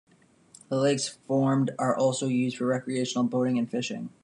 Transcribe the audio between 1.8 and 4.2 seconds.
also used for recreational boating and fishing.